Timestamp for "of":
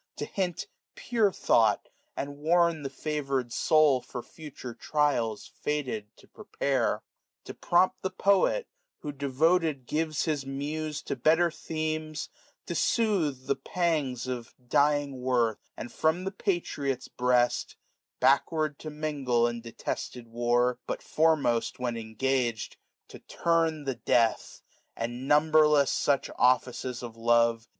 14.25-14.55, 27.03-27.15